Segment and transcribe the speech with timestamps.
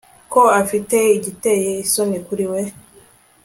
[0.33, 2.61] ko afite igiteye isoni kuri we